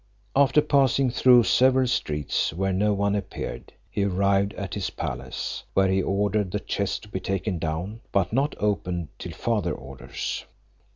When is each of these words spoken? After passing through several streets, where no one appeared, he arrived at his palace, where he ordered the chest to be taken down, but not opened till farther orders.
After 0.35 0.63
passing 0.63 1.11
through 1.11 1.43
several 1.43 1.85
streets, 1.85 2.51
where 2.53 2.73
no 2.73 2.91
one 2.91 3.13
appeared, 3.13 3.71
he 3.87 4.03
arrived 4.03 4.55
at 4.55 4.73
his 4.73 4.89
palace, 4.89 5.63
where 5.75 5.89
he 5.89 6.01
ordered 6.01 6.49
the 6.49 6.59
chest 6.59 7.03
to 7.03 7.07
be 7.07 7.19
taken 7.19 7.59
down, 7.59 7.99
but 8.11 8.33
not 8.33 8.55
opened 8.57 9.09
till 9.19 9.33
farther 9.33 9.73
orders. 9.75 10.45